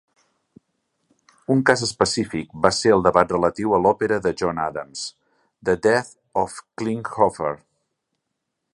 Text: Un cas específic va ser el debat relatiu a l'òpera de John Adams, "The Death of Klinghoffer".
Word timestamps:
Un 1.55 1.61
cas 1.69 1.83
específic 1.87 2.55
va 2.65 2.71
ser 2.77 2.95
el 2.97 3.05
debat 3.09 3.35
relatiu 3.35 3.77
a 3.77 3.81
l'òpera 3.83 4.19
de 4.25 4.35
John 4.43 4.63
Adams, 4.67 5.05
"The 5.69 5.79
Death 5.89 6.13
of 6.45 6.61
Klinghoffer". 6.83 7.57